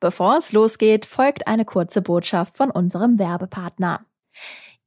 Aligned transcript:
Bevor 0.00 0.38
es 0.38 0.52
losgeht, 0.52 1.04
folgt 1.04 1.46
eine 1.46 1.66
kurze 1.66 2.00
Botschaft 2.00 2.56
von 2.56 2.70
unserem 2.70 3.18
Werbepartner. 3.18 4.06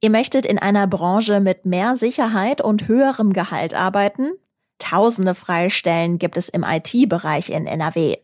Ihr 0.01 0.09
möchtet 0.09 0.46
in 0.46 0.59
einer 0.59 0.88
Branche 0.88 1.39
mit 1.39 1.66
mehr 1.66 1.96
Sicherheit 1.96 2.59
und 2.59 2.88
höherem 2.88 3.31
Gehalt 3.31 3.73
arbeiten? 3.73 4.34
Tausende 4.79 5.36
Freistellen 5.36 6.18
gibt 6.18 6.36
es 6.36 6.49
im 6.49 6.65
IT-Bereich 6.68 7.49
in 7.49 7.68
NRW. 7.68 8.18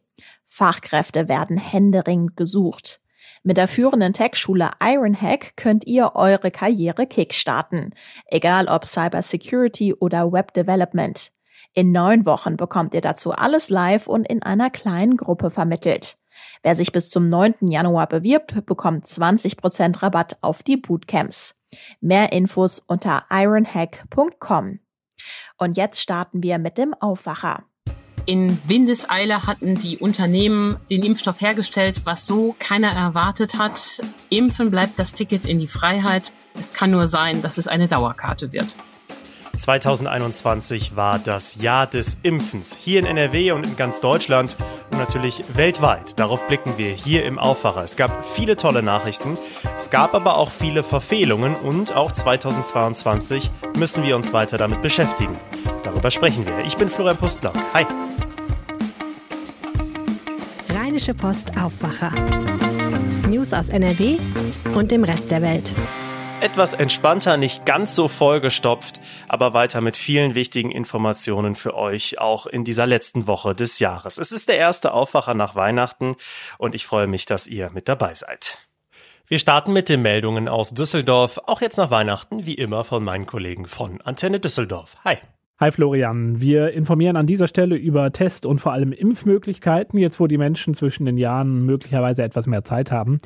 Fachkräfte 0.46 1.29
werden 1.29 1.57
händeringend 1.57 2.36
gesucht. 2.36 3.02
Mit 3.44 3.56
der 3.56 3.70
führenden 3.70 4.12
Tech-Schule 4.12 4.71
Ironhack 4.84 5.56
könnt 5.56 5.88
ihr 5.88 6.16
eure 6.16 6.52
Karriere 6.52 7.08
kickstarten, 7.08 7.96
egal 8.26 8.68
ob 8.68 8.86
Cybersecurity 8.86 9.94
oder 9.94 10.34
Web 10.34 10.54
Development. 10.54 11.32
In 11.74 11.92
neun 11.94 12.26
Wochen 12.26 12.58
bekommt 12.58 12.94
ihr 12.94 13.02
dazu 13.02 13.32
alles 13.32 13.70
live 13.70 14.08
und 14.08 14.28
in 14.28 14.44
einer 14.44 14.70
kleinen 14.70 15.16
Gruppe 15.16 15.52
vermittelt. 15.52 16.18
Wer 16.64 16.76
sich 16.76 16.92
bis 16.92 17.10
zum 17.10 17.30
9. 17.30 17.70
Januar 17.70 18.08
bewirbt, 18.08 18.66
bekommt 18.66 19.06
20% 19.06 20.02
Rabatt 20.02 20.38
auf 20.42 20.64
die 20.64 20.78
Bootcamps. 20.78 21.56
Mehr 22.02 22.32
Infos 22.32 22.80
unter 22.80 23.25
ironhack.com. 23.30 24.80
Und 25.57 25.78
jetzt 25.78 26.02
starten 26.02 26.44
wir 26.44 26.57
mit 26.57 26.78
dem 26.78 26.94
Aufwacher. 26.94 27.66
In 28.25 28.60
Windeseile 28.68 29.47
hatten 29.47 29.75
die 29.75 29.97
Unternehmen 29.97 30.78
den 30.89 31.04
Impfstoff 31.04 31.42
hergestellt, 31.42 32.06
was 32.06 32.25
so 32.25 32.56
keiner 32.59 32.92
erwartet 32.92 33.58
hat. 33.58 34.02
Impfen 34.30 34.69
bleibt 34.69 35.00
das 35.00 35.14
Ticket 35.14 35.45
in 35.45 35.59
die 35.59 35.67
Freiheit. 35.67 36.31
Es 36.58 36.73
kann 36.73 36.92
nur 36.92 37.08
sein, 37.08 37.42
dass 37.42 37.58
es 37.58 37.67
eine 37.67 37.88
Dauerkarte 37.88 38.52
wird. 38.52 38.75
2021 39.59 40.95
war 40.95 41.19
das 41.19 41.61
Jahr 41.61 41.86
des 41.86 42.17
Impfens 42.23 42.75
hier 42.80 42.99
in 42.99 43.05
NRW 43.05 43.52
und 43.52 43.66
in 43.66 43.75
ganz 43.75 43.99
Deutschland 43.99 44.55
und 44.91 44.97
natürlich 44.97 45.44
weltweit. 45.53 46.17
Darauf 46.19 46.47
blicken 46.47 46.77
wir 46.77 46.91
hier 46.94 47.25
im 47.25 47.38
Aufwacher. 47.38 47.83
Es 47.83 47.95
gab 47.97 48.23
viele 48.23 48.55
tolle 48.55 48.81
Nachrichten, 48.81 49.38
es 49.77 49.89
gab 49.89 50.16
aber 50.16 50.38
auch 50.38 50.52
viele 50.52 50.83
Verfehlungen 50.83 51.55
und 51.55 51.93
auch 51.93 52.11
2022 52.11 53.51
müssen 53.77 54.03
wir 54.03 54.16
uns 54.16 54.33
weiter 54.33 54.57
damit 54.57 54.81
beschäftigen. 54.81 55.38
Darüber 55.83 56.09
sprechen 56.09 56.45
wir. 56.47 56.59
Ich 56.66 56.77
bin 56.77 56.89
Florian 56.89 57.17
Pustlauk. 57.17 57.55
Hi. 57.73 57.85
Rheinische 60.69 61.13
Post 61.13 61.57
Aufwacher. 61.57 62.11
News 63.27 63.53
aus 63.53 63.69
NRW 63.69 64.17
und 64.73 64.91
dem 64.91 65.03
Rest 65.03 65.31
der 65.31 65.41
Welt. 65.41 65.73
Etwas 66.41 66.73
entspannter, 66.73 67.35
nicht 67.35 67.65
ganz 67.65 67.95
so 67.95 68.07
vollgestopft, 68.07 69.01
aber 69.27 69.53
weiter 69.53 69.81
mit 69.81 69.97
vielen 69.97 70.35
wichtigen 70.35 70.71
Informationen 70.71 71.55
für 71.55 71.75
euch, 71.75 72.17
auch 72.17 72.45
in 72.45 72.63
dieser 72.63 72.87
letzten 72.87 73.27
Woche 73.27 73.53
des 73.53 73.79
Jahres. 73.79 74.17
Es 74.17 74.31
ist 74.31 74.47
der 74.47 74.57
erste 74.57 74.93
Aufwacher 74.93 75.33
nach 75.33 75.55
Weihnachten 75.55 76.15
und 76.57 76.75
ich 76.75 76.85
freue 76.85 77.07
mich, 77.07 77.25
dass 77.25 77.45
ihr 77.45 77.71
mit 77.71 77.89
dabei 77.89 78.13
seid. 78.15 78.57
Wir 79.27 79.37
starten 79.37 79.73
mit 79.73 79.89
den 79.89 80.01
Meldungen 80.01 80.47
aus 80.47 80.73
Düsseldorf, 80.73 81.41
auch 81.45 81.59
jetzt 81.59 81.77
nach 81.77 81.91
Weihnachten, 81.91 82.45
wie 82.45 82.53
immer 82.53 82.85
von 82.85 83.03
meinen 83.03 83.25
Kollegen 83.25 83.65
von 83.65 83.99
Antenne 83.99 84.39
Düsseldorf. 84.39 84.95
Hi. 85.03 85.17
Hi 85.59 85.71
Florian, 85.71 86.39
wir 86.39 86.71
informieren 86.71 87.17
an 87.17 87.27
dieser 87.27 87.49
Stelle 87.49 87.75
über 87.75 88.13
Test- 88.13 88.45
und 88.45 88.59
vor 88.59 88.71
allem 88.71 88.93
Impfmöglichkeiten, 88.93 89.99
jetzt 89.99 90.21
wo 90.21 90.27
die 90.27 90.37
Menschen 90.37 90.73
zwischen 90.73 91.05
den 91.05 91.17
Jahren 91.17 91.65
möglicherweise 91.65 92.23
etwas 92.23 92.47
mehr 92.47 92.63
Zeit 92.63 92.93
haben. 92.93 93.19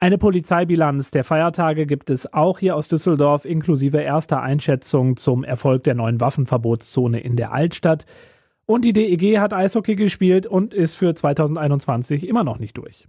Eine 0.00 0.18
Polizeibilanz 0.18 1.10
der 1.10 1.24
Feiertage 1.24 1.86
gibt 1.86 2.10
es 2.10 2.32
auch 2.32 2.58
hier 2.58 2.76
aus 2.76 2.88
Düsseldorf, 2.88 3.44
inklusive 3.44 3.98
erster 3.98 4.42
Einschätzung 4.42 5.16
zum 5.16 5.44
Erfolg 5.44 5.84
der 5.84 5.94
neuen 5.94 6.20
Waffenverbotszone 6.20 7.20
in 7.20 7.36
der 7.36 7.52
Altstadt. 7.52 8.04
Und 8.66 8.84
die 8.84 8.92
DEG 8.92 9.38
hat 9.38 9.52
Eishockey 9.52 9.94
gespielt 9.94 10.46
und 10.46 10.74
ist 10.74 10.94
für 10.94 11.14
2021 11.14 12.26
immer 12.26 12.44
noch 12.44 12.58
nicht 12.58 12.76
durch. 12.76 13.06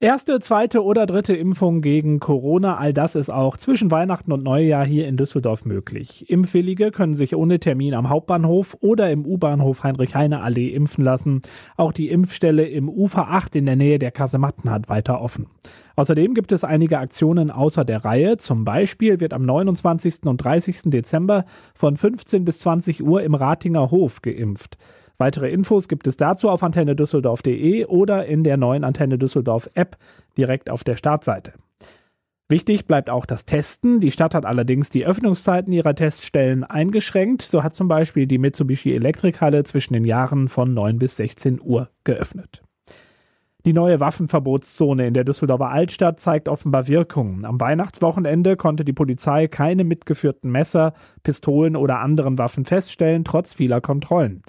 Erste, 0.00 0.40
zweite 0.40 0.82
oder 0.82 1.06
dritte 1.06 1.34
Impfung 1.34 1.80
gegen 1.80 2.18
Corona, 2.18 2.76
all 2.76 2.92
das 2.92 3.14
ist 3.14 3.30
auch 3.30 3.56
zwischen 3.56 3.92
Weihnachten 3.92 4.32
und 4.32 4.42
Neujahr 4.42 4.84
hier 4.84 5.06
in 5.06 5.16
Düsseldorf 5.16 5.64
möglich. 5.64 6.28
Impfwillige 6.28 6.90
können 6.90 7.14
sich 7.14 7.36
ohne 7.36 7.60
Termin 7.60 7.94
am 7.94 8.08
Hauptbahnhof 8.08 8.76
oder 8.80 9.10
im 9.12 9.24
U-Bahnhof 9.24 9.84
Heinrich-Heine-Allee 9.84 10.74
impfen 10.74 11.04
lassen. 11.04 11.42
Auch 11.76 11.92
die 11.92 12.10
Impfstelle 12.10 12.66
im 12.66 12.88
Ufer 12.88 13.28
8 13.28 13.54
in 13.54 13.66
der 13.66 13.76
Nähe 13.76 14.00
der 14.00 14.10
Kasematten 14.10 14.68
hat 14.68 14.88
weiter 14.88 15.20
offen. 15.20 15.46
Außerdem 15.94 16.34
gibt 16.34 16.50
es 16.50 16.64
einige 16.64 16.98
Aktionen 16.98 17.52
außer 17.52 17.84
der 17.84 18.04
Reihe. 18.04 18.36
Zum 18.36 18.64
Beispiel 18.64 19.20
wird 19.20 19.32
am 19.32 19.46
29. 19.46 20.24
und 20.24 20.38
30. 20.38 20.82
Dezember 20.86 21.44
von 21.72 21.96
15 21.96 22.44
bis 22.44 22.58
20 22.58 23.04
Uhr 23.04 23.22
im 23.22 23.36
Ratinger 23.36 23.92
Hof 23.92 24.22
geimpft. 24.22 24.76
Weitere 25.18 25.50
Infos 25.50 25.88
gibt 25.88 26.06
es 26.06 26.16
dazu 26.16 26.48
auf 26.48 26.62
antennedüsseldorf.de 26.62 27.86
oder 27.86 28.26
in 28.26 28.44
der 28.44 28.56
neuen 28.56 28.84
Antenne 28.84 29.18
Düsseldorf 29.18 29.70
App 29.74 29.96
direkt 30.36 30.70
auf 30.70 30.84
der 30.84 30.96
Startseite. 30.96 31.52
Wichtig 32.48 32.86
bleibt 32.86 33.08
auch 33.08 33.24
das 33.24 33.46
Testen. 33.46 34.00
Die 34.00 34.10
Stadt 34.10 34.34
hat 34.34 34.44
allerdings 34.44 34.90
die 34.90 35.06
Öffnungszeiten 35.06 35.72
ihrer 35.72 35.94
Teststellen 35.94 36.62
eingeschränkt. 36.62 37.42
So 37.42 37.62
hat 37.62 37.74
zum 37.74 37.88
Beispiel 37.88 38.26
die 38.26 38.38
Mitsubishi 38.38 38.94
Elektrikhalle 38.94 39.64
zwischen 39.64 39.94
den 39.94 40.04
Jahren 40.04 40.48
von 40.48 40.74
9 40.74 40.98
bis 40.98 41.16
16 41.16 41.60
Uhr 41.62 41.88
geöffnet. 42.04 42.62
Die 43.64 43.72
neue 43.72 43.98
Waffenverbotszone 43.98 45.06
in 45.06 45.14
der 45.14 45.24
Düsseldorfer 45.24 45.70
Altstadt 45.70 46.20
zeigt 46.20 46.50
offenbar 46.50 46.86
Wirkung. 46.86 47.46
Am 47.46 47.58
Weihnachtswochenende 47.58 48.56
konnte 48.56 48.84
die 48.84 48.92
Polizei 48.92 49.48
keine 49.48 49.84
mitgeführten 49.84 50.50
Messer, 50.50 50.92
Pistolen 51.22 51.74
oder 51.74 52.00
anderen 52.00 52.36
Waffen 52.36 52.66
feststellen, 52.66 53.24
trotz 53.24 53.54
vieler 53.54 53.80
Kontrollen. 53.80 54.42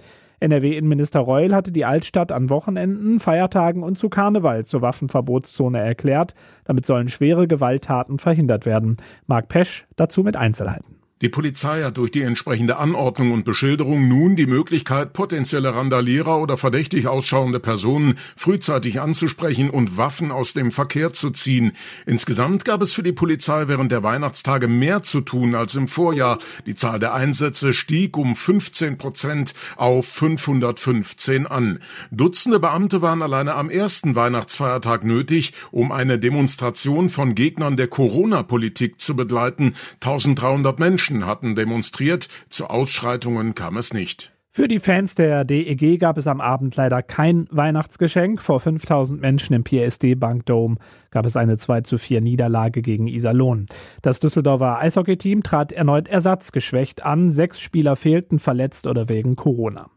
NRW-Innenminister 0.45 1.19
Reul 1.19 1.53
hatte 1.53 1.71
die 1.71 1.85
Altstadt 1.85 2.31
an 2.31 2.49
Wochenenden, 2.49 3.19
Feiertagen 3.19 3.83
und 3.83 3.97
zu 3.97 4.09
Karneval 4.09 4.65
zur 4.65 4.81
Waffenverbotszone 4.81 5.79
erklärt. 5.79 6.35
Damit 6.63 6.85
sollen 6.85 7.09
schwere 7.09 7.47
Gewalttaten 7.47 8.19
verhindert 8.19 8.65
werden. 8.65 8.97
Marc 9.27 9.49
Pesch 9.49 9.85
dazu 9.95 10.23
mit 10.23 10.37
Einzelheiten. 10.37 11.04
Die 11.21 11.29
Polizei 11.29 11.81
hat 11.81 11.95
durch 11.95 12.11
die 12.11 12.23
entsprechende 12.23 12.75
Anordnung 12.75 13.31
und 13.31 13.45
Beschilderung 13.45 14.09
nun 14.09 14.35
die 14.35 14.47
Möglichkeit, 14.47 15.13
potenzielle 15.13 15.73
Randalierer 15.73 16.41
oder 16.41 16.57
verdächtig 16.57 17.07
ausschauende 17.07 17.61
Personen 17.61 18.15
frühzeitig 18.35 18.99
anzusprechen 18.99 19.69
und 19.69 19.95
Waffen 19.95 20.33
aus 20.33 20.53
dem 20.53 20.73
Verkehr 20.73 21.13
zu 21.13 21.29
ziehen. 21.29 21.71
Insgesamt 22.05 22.65
gab 22.65 22.81
es 22.81 22.93
für 22.93 23.01
die 23.01 23.13
Polizei 23.13 23.69
während 23.69 23.93
der 23.93 24.03
Weihnachtstage 24.03 24.67
mehr 24.67 25.03
zu 25.03 25.21
tun 25.21 25.55
als 25.55 25.75
im 25.75 25.87
Vorjahr. 25.87 26.37
Die 26.65 26.75
Zahl 26.75 26.99
der 26.99 27.13
Einsätze 27.13 27.71
stieg 27.71 28.17
um 28.17 28.35
15 28.35 28.97
Prozent 28.97 29.53
auf 29.77 30.07
515 30.07 31.47
an. 31.47 31.79
Dutzende 32.11 32.59
Beamte 32.59 33.01
waren 33.01 33.21
alleine 33.21 33.55
am 33.55 33.69
ersten 33.69 34.15
Weihnachtsfeiertag 34.15 35.05
nötig, 35.05 35.53
um 35.71 35.93
eine 35.93 36.19
Demonstration 36.19 37.07
von 37.07 37.35
Gegnern 37.35 37.77
der 37.77 37.87
Corona-Politik 37.87 38.99
zu 38.99 39.15
begleiten. 39.15 39.75
1300 40.01 40.77
Menschen 40.77 41.04
Menschen 41.05 41.27
hatten 41.27 41.53
demonstriert, 41.53 42.27
zu 42.49 42.65
Ausschreitungen 42.65 43.53
kam 43.53 43.77
es 43.77 43.93
nicht. 43.93 44.31
Für 44.49 44.67
die 44.67 44.79
Fans 44.79 45.13
der 45.13 45.43
DEG 45.43 45.99
gab 45.99 46.17
es 46.17 46.25
am 46.25 46.41
Abend 46.41 46.75
leider 46.77 47.03
kein 47.03 47.45
Weihnachtsgeschenk. 47.51 48.41
Vor 48.41 48.59
5000 48.59 49.21
Menschen 49.21 49.53
im 49.53 49.63
PSD 49.63 50.15
Bankdome 50.15 50.77
gab 51.11 51.27
es 51.27 51.35
eine 51.35 51.57
2 51.57 51.81
zu 51.81 51.99
4 51.99 52.21
Niederlage 52.21 52.81
gegen 52.81 53.05
Iserlohn. 53.05 53.67
Das 54.01 54.19
Düsseldorfer 54.19 54.79
Eishockeyteam 54.79 55.43
trat 55.43 55.71
erneut 55.71 56.07
ersatzgeschwächt 56.07 57.03
an. 57.03 57.29
Sechs 57.29 57.59
Spieler 57.59 57.95
fehlten 57.95 58.39
verletzt 58.39 58.87
oder 58.87 59.07
wegen 59.07 59.35
Corona. 59.35 59.91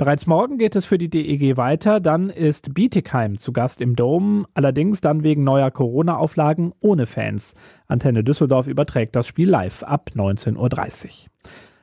Bereits 0.00 0.26
morgen 0.26 0.56
geht 0.56 0.76
es 0.76 0.86
für 0.86 0.96
die 0.96 1.10
DEG 1.10 1.58
weiter. 1.58 2.00
Dann 2.00 2.30
ist 2.30 2.72
Bietigheim 2.72 3.36
zu 3.36 3.52
Gast 3.52 3.82
im 3.82 3.96
Dom, 3.96 4.46
allerdings 4.54 5.02
dann 5.02 5.24
wegen 5.24 5.44
neuer 5.44 5.70
Corona-Auflagen 5.70 6.72
ohne 6.80 7.04
Fans. 7.04 7.52
Antenne 7.86 8.24
Düsseldorf 8.24 8.66
überträgt 8.66 9.14
das 9.14 9.26
Spiel 9.26 9.50
live 9.50 9.82
ab 9.82 10.12
19.30 10.14 10.56
Uhr. 10.56 11.10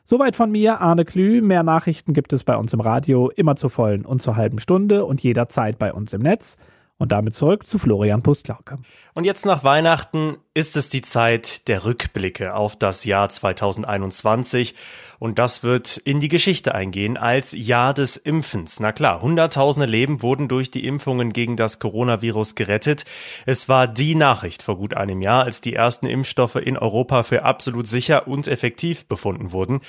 Soweit 0.08 0.36
von 0.36 0.50
mir, 0.52 0.82
Arne 0.82 1.06
Klü. 1.06 1.44
Mehr 1.44 1.62
Nachrichten 1.62 2.14
gibt 2.14 2.34
es 2.34 2.44
bei 2.44 2.58
uns 2.58 2.74
im 2.74 2.80
Radio, 2.80 3.30
immer 3.30 3.56
zur 3.56 3.70
vollen 3.70 4.04
und 4.04 4.20
zur 4.20 4.36
halben 4.36 4.58
Stunde 4.58 5.06
und 5.06 5.22
jederzeit 5.22 5.78
bei 5.78 5.94
uns 5.94 6.12
im 6.12 6.24
Netz. 6.24 6.58
Und 6.98 7.12
damit 7.12 7.36
zurück 7.36 7.68
zu 7.68 7.78
Florian 7.78 8.24
Pustlauke. 8.24 8.80
Und 9.14 9.26
jetzt 9.26 9.46
nach 9.46 9.64
Weihnachten 9.64 10.38
ist 10.58 10.76
es 10.76 10.90
die 10.90 11.04
Zeit 11.04 11.68
der 11.68 11.86
Rückblicke 11.86 12.56
auf 12.56 12.76
das 12.76 13.06
Jahr 13.06 13.30
2021 13.30 14.74
und 15.20 15.40
das 15.40 15.64
wird 15.64 15.98
in 15.98 16.20
die 16.20 16.28
Geschichte 16.28 16.76
eingehen 16.76 17.18
als 17.18 17.52
Jahr 17.54 17.94
des 17.94 18.18
Impfens. 18.18 18.80
Na 18.80 18.92
klar, 18.92 19.22
Hunderttausende 19.22 19.88
Leben 19.88 20.22
wurden 20.22 20.48
durch 20.48 20.70
die 20.70 20.86
Impfungen 20.86 21.34
gegen 21.34 21.58
das 21.58 21.80
Coronavirus 21.80 22.56
gerettet. 22.56 23.06
Es 23.46 23.68
war 23.68 23.88
die 23.88 24.16
Nachricht 24.16 24.62
vor 24.62 24.78
gut 24.78 24.96
einem 24.96 25.22
Jahr, 25.22 25.46
als 25.46 25.62
die 25.62 25.74
ersten 25.74 26.06
Impfstoffe 26.06 26.56
in 26.56 26.78
Europa 26.78 27.24
für 27.24 27.44
absolut 27.44 27.88
sicher 27.88 28.28
und 28.28 28.48
effektiv 28.48 29.08
befunden 29.08 29.52
wurden. 29.52 29.82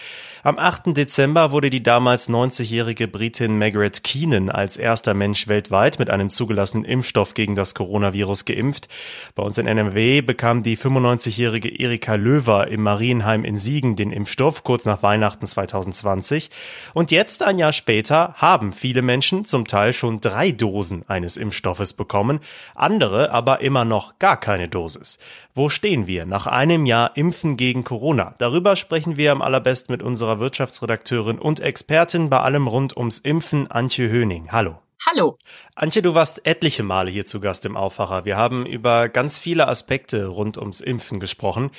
Am 0.42 0.58
8. 0.58 0.96
Dezember 0.96 1.52
wurde 1.52 1.68
die 1.68 1.82
damals 1.82 2.28
90-jährige 2.28 3.06
Britin 3.06 3.58
Margaret 3.58 4.02
Keenan 4.04 4.48
als 4.50 4.76
erster 4.76 5.12
Mensch 5.12 5.46
weltweit 5.46 5.98
mit 5.98 6.08
einem 6.08 6.30
zugelassenen 6.30 6.84
Impfstoff 6.84 7.34
gegen 7.34 7.54
das 7.54 7.74
Coronavirus 7.74 8.46
geimpft. 8.46 8.88
Bei 9.34 9.42
uns 9.42 9.58
in 9.58 9.66
NMW 9.66 10.22
bekam 10.22 10.57
bekam 10.58 10.62
die 10.62 10.76
95-jährige 10.76 11.68
Erika 11.68 12.14
Löwer 12.14 12.68
im 12.68 12.82
Marienheim 12.82 13.44
in 13.44 13.56
Siegen 13.56 13.96
den 13.96 14.12
Impfstoff 14.12 14.64
kurz 14.64 14.84
nach 14.84 15.02
Weihnachten 15.02 15.46
2020. 15.46 16.50
Und 16.94 17.10
jetzt, 17.10 17.42
ein 17.42 17.58
Jahr 17.58 17.72
später, 17.72 18.34
haben 18.36 18.72
viele 18.72 19.02
Menschen 19.02 19.44
zum 19.44 19.66
Teil 19.66 19.92
schon 19.92 20.20
drei 20.20 20.52
Dosen 20.52 21.04
eines 21.08 21.36
Impfstoffes 21.36 21.92
bekommen, 21.92 22.40
andere 22.74 23.30
aber 23.30 23.60
immer 23.60 23.84
noch 23.84 24.18
gar 24.18 24.38
keine 24.38 24.68
Dosis. 24.68 25.18
Wo 25.54 25.68
stehen 25.68 26.06
wir 26.06 26.26
nach 26.26 26.46
einem 26.46 26.86
Jahr 26.86 27.16
Impfen 27.16 27.56
gegen 27.56 27.84
Corona? 27.84 28.34
Darüber 28.38 28.76
sprechen 28.76 29.16
wir 29.16 29.32
am 29.32 29.42
allerbesten 29.42 29.92
mit 29.92 30.02
unserer 30.02 30.40
Wirtschaftsredakteurin 30.40 31.38
und 31.38 31.60
Expertin 31.60 32.30
bei 32.30 32.40
allem 32.40 32.66
rund 32.66 32.96
ums 32.96 33.18
Impfen, 33.18 33.70
Antje 33.70 34.08
Höning. 34.08 34.48
Hallo. 34.50 34.78
Hallo. 35.06 35.38
Antje, 35.74 36.02
du 36.02 36.14
warst 36.14 36.44
etliche 36.44 36.82
Male 36.82 37.10
hier 37.10 37.24
zu 37.24 37.40
Gast 37.40 37.64
im 37.64 37.76
Aufwacher. 37.76 38.24
Wir 38.24 38.36
haben 38.36 38.66
über 38.66 39.08
ganz 39.08 39.38
viele 39.38 39.68
Aspekte 39.68 40.26
rund 40.26 40.58
ums 40.58 40.80
Impfen 40.80 41.20
gesprochen. 41.20 41.70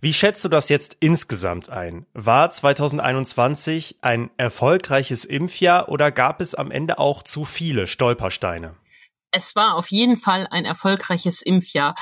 Wie 0.00 0.12
schätzt 0.12 0.44
du 0.44 0.48
das 0.48 0.68
jetzt 0.68 0.96
insgesamt 1.00 1.70
ein? 1.70 2.06
War 2.12 2.50
2021 2.50 3.98
ein 4.02 4.30
erfolgreiches 4.36 5.24
Impfjahr 5.24 5.88
oder 5.88 6.12
gab 6.12 6.40
es 6.40 6.54
am 6.54 6.70
Ende 6.70 6.98
auch 6.98 7.22
zu 7.22 7.44
viele 7.44 7.86
Stolpersteine? 7.86 8.76
Es 9.30 9.56
war 9.56 9.74
auf 9.74 9.90
jeden 9.90 10.16
Fall 10.16 10.46
ein 10.50 10.64
erfolgreiches 10.64 11.42
Impfjahr. 11.42 11.94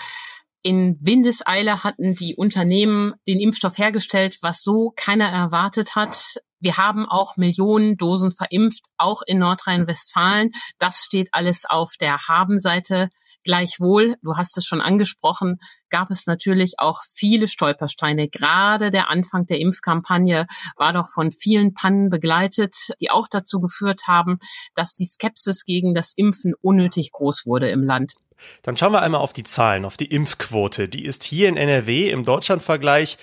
In 0.62 0.98
Windeseile 1.00 1.84
hatten 1.84 2.16
die 2.16 2.34
Unternehmen 2.34 3.14
den 3.26 3.40
Impfstoff 3.40 3.78
hergestellt, 3.78 4.38
was 4.42 4.62
so 4.62 4.92
keiner 4.96 5.28
erwartet 5.28 5.94
hat. 5.94 6.40
Wir 6.60 6.76
haben 6.76 7.06
auch 7.06 7.36
Millionen 7.36 7.96
Dosen 7.96 8.30
verimpft, 8.30 8.86
auch 8.96 9.22
in 9.26 9.38
Nordrhein-Westfalen. 9.38 10.52
Das 10.78 10.98
steht 10.98 11.28
alles 11.32 11.64
auf 11.66 11.94
der 12.00 12.28
Habenseite. 12.28 13.10
Gleichwohl, 13.44 14.16
du 14.22 14.36
hast 14.36 14.58
es 14.58 14.64
schon 14.64 14.80
angesprochen, 14.80 15.58
gab 15.88 16.10
es 16.10 16.26
natürlich 16.26 16.74
auch 16.78 17.02
viele 17.08 17.46
Stolpersteine. 17.46 18.28
Gerade 18.28 18.90
der 18.90 19.08
Anfang 19.08 19.46
der 19.46 19.60
Impfkampagne 19.60 20.46
war 20.76 20.92
doch 20.92 21.08
von 21.08 21.30
vielen 21.30 21.72
Pannen 21.72 22.10
begleitet, 22.10 22.74
die 23.00 23.10
auch 23.10 23.28
dazu 23.28 23.60
geführt 23.60 24.08
haben, 24.08 24.38
dass 24.74 24.96
die 24.96 25.06
Skepsis 25.06 25.64
gegen 25.64 25.94
das 25.94 26.12
Impfen 26.16 26.54
unnötig 26.60 27.12
groß 27.12 27.46
wurde 27.46 27.70
im 27.70 27.84
Land. 27.84 28.14
Dann 28.62 28.76
schauen 28.76 28.92
wir 28.92 29.02
einmal 29.02 29.20
auf 29.20 29.32
die 29.32 29.44
Zahlen, 29.44 29.84
auf 29.84 29.96
die 29.96 30.06
Impfquote. 30.06 30.88
Die 30.88 31.04
ist 31.04 31.24
hier 31.24 31.48
in 31.48 31.56
NRW 31.56 32.10
im 32.10 32.24
Deutschlandvergleich 32.24 33.18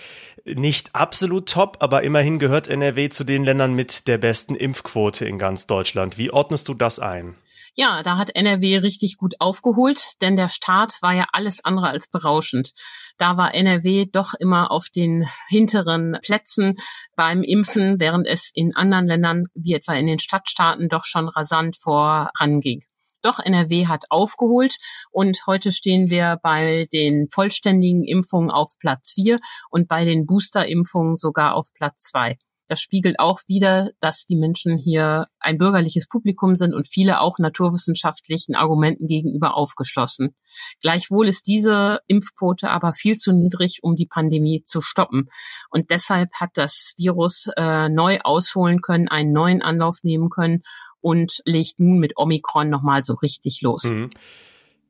nicht 0.45 0.93
absolut 0.93 1.47
top, 1.49 1.77
aber 1.79 2.03
immerhin 2.03 2.39
gehört 2.39 2.67
NRW 2.67 3.09
zu 3.09 3.23
den 3.23 3.43
Ländern 3.43 3.73
mit 3.73 4.07
der 4.07 4.17
besten 4.17 4.55
Impfquote 4.55 5.25
in 5.25 5.39
ganz 5.39 5.67
Deutschland. 5.67 6.17
Wie 6.17 6.31
ordnest 6.31 6.67
du 6.67 6.73
das 6.73 6.99
ein? 6.99 7.35
Ja, 7.75 8.03
da 8.03 8.17
hat 8.17 8.35
NRW 8.35 8.77
richtig 8.77 9.17
gut 9.17 9.33
aufgeholt, 9.39 10.21
denn 10.21 10.35
der 10.35 10.49
Start 10.49 11.01
war 11.01 11.13
ja 11.13 11.25
alles 11.31 11.65
andere 11.65 11.87
als 11.87 12.07
berauschend. 12.07 12.71
Da 13.17 13.35
war 13.35 13.55
NRW 13.55 14.05
doch 14.11 14.35
immer 14.35 14.69
auf 14.69 14.89
den 14.95 15.27
hinteren 15.47 16.19
Plätzen 16.21 16.75
beim 17.15 17.41
Impfen, 17.41 17.99
während 17.99 18.27
es 18.27 18.51
in 18.53 18.75
anderen 18.75 19.07
Ländern, 19.07 19.45
wie 19.55 19.73
etwa 19.73 19.93
in 19.93 20.05
den 20.05 20.19
Stadtstaaten, 20.19 20.87
doch 20.87 21.03
schon 21.03 21.27
rasant 21.27 21.75
voranging. 21.77 22.83
Doch 23.23 23.39
NRW 23.39 23.87
hat 23.87 24.05
aufgeholt 24.09 24.75
und 25.09 25.39
heute 25.47 25.71
stehen 25.71 26.09
wir 26.09 26.39
bei 26.43 26.87
den 26.91 27.27
vollständigen 27.27 28.03
Impfungen 28.03 28.51
auf 28.51 28.73
Platz 28.79 29.13
vier 29.13 29.39
und 29.69 29.87
bei 29.87 30.05
den 30.05 30.25
Booster-Impfungen 30.25 31.15
sogar 31.15 31.55
auf 31.55 31.73
Platz 31.73 32.03
zwei. 32.03 32.37
Das 32.69 32.81
spiegelt 32.81 33.19
auch 33.19 33.41
wieder, 33.47 33.91
dass 33.99 34.25
die 34.25 34.35
Menschen 34.35 34.77
hier 34.77 35.25
ein 35.39 35.57
bürgerliches 35.57 36.07
Publikum 36.07 36.55
sind 36.55 36.73
und 36.73 36.87
viele 36.87 37.21
auch 37.21 37.37
naturwissenschaftlichen 37.37 38.55
Argumenten 38.55 39.07
gegenüber 39.07 39.55
aufgeschlossen. 39.55 40.35
Gleichwohl 40.81 41.27
ist 41.27 41.47
diese 41.47 41.99
Impfquote 42.07 42.69
aber 42.69 42.93
viel 42.93 43.15
zu 43.15 43.31
niedrig, 43.31 43.79
um 43.83 43.95
die 43.95 44.07
Pandemie 44.07 44.63
zu 44.63 44.81
stoppen. 44.81 45.27
Und 45.69 45.91
deshalb 45.91 46.29
hat 46.39 46.51
das 46.55 46.93
Virus 46.97 47.49
äh, 47.57 47.89
neu 47.89 48.19
ausholen 48.23 48.81
können, 48.81 49.07
einen 49.07 49.33
neuen 49.33 49.61
Anlauf 49.61 49.97
nehmen 50.03 50.29
können 50.29 50.63
und 51.03 51.41
legt 51.45 51.79
nun 51.79 51.99
mit 51.99 52.13
Omikron 52.17 52.69
nochmal 52.69 53.03
so 53.03 53.13
richtig 53.13 53.61
los. 53.61 53.83
Mhm. 53.83 54.09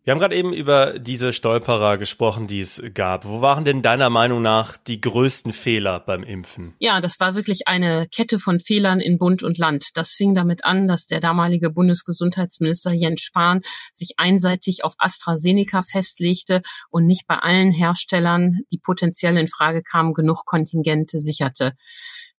Wir 0.05 0.11
haben 0.11 0.19
gerade 0.19 0.35
eben 0.35 0.51
über 0.51 0.99
diese 0.99 1.31
Stolperer 1.31 1.97
gesprochen, 1.97 2.45
die 2.45 2.59
es 2.59 2.83
gab. 2.93 3.23
Wo 3.23 3.39
waren 3.39 3.63
denn 3.63 3.81
deiner 3.81 4.09
Meinung 4.09 4.41
nach 4.41 4.75
die 4.75 4.99
größten 4.99 5.53
Fehler 5.53 6.01
beim 6.01 6.23
Impfen? 6.23 6.73
Ja, 6.79 6.99
das 6.99 7.21
war 7.21 7.35
wirklich 7.35 7.69
eine 7.69 8.09
Kette 8.13 8.37
von 8.37 8.59
Fehlern 8.59 8.99
in 8.99 9.17
Bund 9.17 9.43
und 9.43 9.57
Land. 9.57 9.91
Das 9.93 10.11
fing 10.11 10.35
damit 10.35 10.65
an, 10.65 10.89
dass 10.89 11.05
der 11.07 11.21
damalige 11.21 11.69
Bundesgesundheitsminister 11.69 12.91
Jens 12.91 13.21
Spahn 13.21 13.61
sich 13.93 14.15
einseitig 14.17 14.83
auf 14.83 14.95
AstraZeneca 14.97 15.83
festlegte 15.83 16.63
und 16.89 17.05
nicht 17.05 17.25
bei 17.25 17.35
allen 17.35 17.71
Herstellern, 17.71 18.59
die 18.73 18.79
potenziell 18.79 19.37
in 19.37 19.47
Frage 19.47 19.83
kamen, 19.83 20.13
genug 20.13 20.43
Kontingente 20.45 21.21
sicherte. 21.21 21.75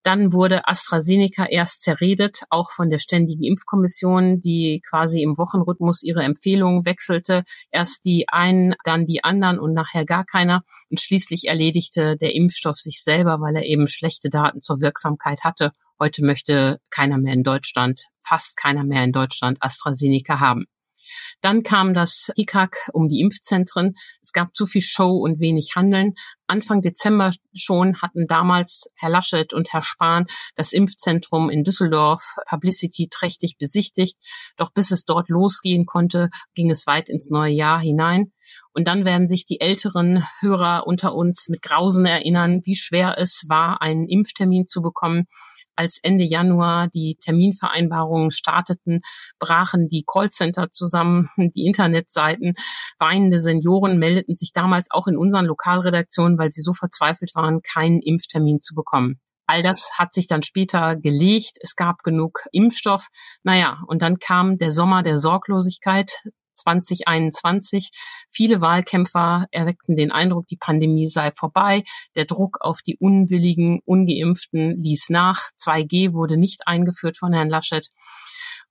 Dann 0.04 0.34
wurde 0.34 0.68
AstraZeneca 0.68 1.46
erst 1.46 1.82
zerredet, 1.82 2.42
auch 2.50 2.70
von 2.70 2.90
der 2.90 2.98
Ständigen 2.98 3.42
Impfkommission, 3.42 4.42
die 4.42 4.82
quasi 4.86 5.22
im 5.22 5.38
Wochenrhythmus 5.38 6.02
ihre 6.02 6.22
Empfehlungen 6.22 6.84
wechselte. 6.84 7.42
Erst 7.70 8.04
die 8.04 8.28
einen, 8.28 8.74
dann 8.84 9.06
die 9.06 9.24
anderen 9.24 9.58
und 9.58 9.72
nachher 9.72 10.04
gar 10.04 10.26
keiner. 10.26 10.62
Und 10.90 11.00
schließlich 11.00 11.48
erledigte 11.48 12.18
der 12.18 12.34
Impfstoff 12.34 12.76
sich 12.76 13.02
selber, 13.02 13.40
weil 13.40 13.56
er 13.56 13.64
eben 13.64 13.88
schlechte 13.88 14.28
Daten 14.28 14.60
zur 14.60 14.82
Wirksamkeit 14.82 15.42
hatte. 15.42 15.72
Heute 15.98 16.22
möchte 16.22 16.80
keiner 16.90 17.16
mehr 17.16 17.32
in 17.32 17.42
Deutschland, 17.42 18.04
fast 18.20 18.58
keiner 18.58 18.84
mehr 18.84 19.04
in 19.04 19.12
Deutschland 19.12 19.56
AstraZeneca 19.60 20.38
haben. 20.38 20.66
Dann 21.40 21.62
kam 21.62 21.94
das 21.94 22.30
IKAK 22.36 22.90
um 22.92 23.08
die 23.08 23.20
Impfzentren. 23.20 23.94
Es 24.22 24.32
gab 24.32 24.54
zu 24.54 24.66
viel 24.66 24.82
Show 24.82 25.16
und 25.16 25.40
wenig 25.40 25.72
Handeln. 25.76 26.14
Anfang 26.46 26.82
Dezember 26.82 27.30
schon 27.54 28.00
hatten 28.02 28.26
damals 28.26 28.90
Herr 28.96 29.10
Laschet 29.10 29.52
und 29.52 29.72
Herr 29.72 29.82
Spahn 29.82 30.26
das 30.56 30.72
Impfzentrum 30.72 31.48
in 31.48 31.64
Düsseldorf 31.64 32.36
Publicity 32.48 33.08
trächtig 33.10 33.56
besichtigt. 33.58 34.16
Doch 34.56 34.70
bis 34.70 34.90
es 34.90 35.04
dort 35.04 35.28
losgehen 35.28 35.86
konnte, 35.86 36.30
ging 36.54 36.70
es 36.70 36.86
weit 36.86 37.08
ins 37.08 37.30
neue 37.30 37.52
Jahr 37.52 37.80
hinein. 37.80 38.32
Und 38.72 38.88
dann 38.88 39.04
werden 39.04 39.26
sich 39.26 39.46
die 39.46 39.60
älteren 39.60 40.24
Hörer 40.40 40.86
unter 40.86 41.14
uns 41.14 41.48
mit 41.48 41.62
Grausen 41.62 42.04
erinnern, 42.04 42.60
wie 42.64 42.76
schwer 42.76 43.16
es 43.18 43.44
war, 43.48 43.80
einen 43.80 44.06
Impftermin 44.06 44.66
zu 44.66 44.82
bekommen 44.82 45.26
als 45.76 45.98
Ende 46.02 46.24
Januar 46.24 46.88
die 46.88 47.16
Terminvereinbarungen 47.20 48.30
starteten, 48.30 49.00
brachen 49.38 49.88
die 49.88 50.04
Callcenter 50.06 50.70
zusammen, 50.70 51.30
die 51.54 51.66
Internetseiten. 51.66 52.54
Weinende 52.98 53.40
Senioren 53.40 53.98
meldeten 53.98 54.36
sich 54.36 54.52
damals 54.52 54.90
auch 54.90 55.06
in 55.06 55.16
unseren 55.16 55.46
Lokalredaktionen, 55.46 56.38
weil 56.38 56.50
sie 56.50 56.62
so 56.62 56.72
verzweifelt 56.72 57.34
waren, 57.34 57.60
keinen 57.62 58.00
Impftermin 58.00 58.60
zu 58.60 58.74
bekommen. 58.74 59.20
All 59.46 59.62
das 59.62 59.98
hat 59.98 60.14
sich 60.14 60.26
dann 60.26 60.42
später 60.42 60.96
gelegt. 60.96 61.58
Es 61.60 61.76
gab 61.76 62.02
genug 62.02 62.46
Impfstoff. 62.52 63.08
Naja, 63.42 63.82
und 63.86 64.00
dann 64.00 64.18
kam 64.18 64.56
der 64.56 64.70
Sommer 64.70 65.02
der 65.02 65.18
Sorglosigkeit. 65.18 66.22
2021. 66.54 67.90
Viele 68.30 68.60
Wahlkämpfer 68.60 69.46
erweckten 69.50 69.96
den 69.96 70.12
Eindruck, 70.12 70.46
die 70.48 70.56
Pandemie 70.56 71.08
sei 71.08 71.30
vorbei. 71.30 71.82
Der 72.16 72.24
Druck 72.24 72.58
auf 72.60 72.80
die 72.82 72.96
unwilligen, 72.96 73.80
ungeimpften 73.84 74.80
ließ 74.80 75.10
nach. 75.10 75.50
2G 75.60 76.12
wurde 76.12 76.36
nicht 76.36 76.66
eingeführt 76.66 77.16
von 77.18 77.32
Herrn 77.32 77.48
Laschet. 77.48 77.88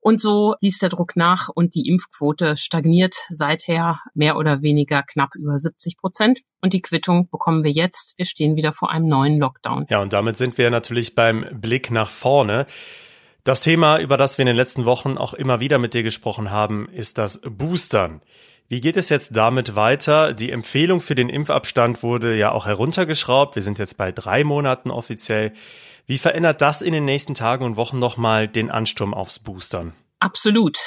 Und 0.03 0.19
so 0.19 0.55
ließ 0.59 0.79
der 0.79 0.89
Druck 0.89 1.15
nach 1.15 1.47
und 1.47 1.75
die 1.75 1.87
Impfquote 1.87 2.57
stagniert 2.57 3.15
seither 3.29 4.01
mehr 4.13 4.35
oder 4.35 4.61
weniger 4.61 5.01
knapp 5.01 5.33
über 5.35 5.57
70 5.57 5.97
Prozent. 5.97 6.41
Und 6.61 6.73
die 6.73 6.81
Quittung 6.81 7.29
bekommen 7.29 7.63
wir 7.63 7.71
jetzt. 7.71 8.17
Wir 8.17 8.25
stehen 8.25 8.57
wieder 8.57 8.73
vor 8.73 8.91
einem 8.91 9.07
neuen 9.07 9.39
Lockdown. 9.39 9.85
Ja, 9.89 10.01
und 10.01 10.11
damit 10.11 10.35
sind 10.35 10.57
wir 10.57 10.69
natürlich 10.71 11.15
beim 11.15 11.45
Blick 11.53 11.89
nach 11.89 12.09
vorne. 12.09 12.67
Das 13.43 13.59
Thema, 13.59 13.99
über 13.99 14.15
das 14.15 14.37
wir 14.37 14.43
in 14.43 14.47
den 14.47 14.55
letzten 14.55 14.85
Wochen 14.85 15.17
auch 15.17 15.33
immer 15.33 15.59
wieder 15.59 15.77
mit 15.77 15.93
dir 15.93 16.03
gesprochen 16.03 16.49
haben, 16.49 16.87
ist 16.87 17.17
das 17.17 17.41
Boostern. 17.43 18.21
Wie 18.69 18.79
geht 18.79 18.95
es 18.95 19.09
jetzt 19.09 19.35
damit 19.35 19.75
weiter? 19.75 20.31
Die 20.31 20.49
Empfehlung 20.49 21.01
für 21.01 21.13
den 21.13 21.27
Impfabstand 21.27 22.03
wurde 22.03 22.37
ja 22.37 22.53
auch 22.53 22.65
heruntergeschraubt. 22.65 23.55
Wir 23.55 23.61
sind 23.61 23.79
jetzt 23.79 23.97
bei 23.97 24.13
drei 24.13 24.45
Monaten 24.45 24.91
offiziell. 24.91 25.51
Wie 26.05 26.19
verändert 26.19 26.61
das 26.61 26.81
in 26.81 26.93
den 26.93 27.03
nächsten 27.03 27.33
Tagen 27.33 27.65
und 27.65 27.75
Wochen 27.75 27.99
nochmal 27.99 28.47
den 28.47 28.71
Ansturm 28.71 29.13
aufs 29.13 29.39
Boostern? 29.39 29.91
Absolut. 30.19 30.77